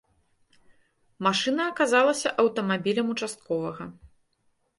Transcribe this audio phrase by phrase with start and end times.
[1.27, 3.83] Машына аказалася аўтамабілем участковага.